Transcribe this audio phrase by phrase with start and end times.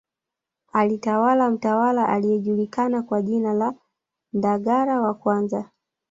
[0.73, 3.73] Alitawala mtawala aliyejulikana kwa jina la
[4.33, 5.69] Ndagara wa kwanza